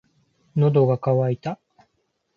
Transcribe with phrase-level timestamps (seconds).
[0.55, 1.59] 喉が渇いた。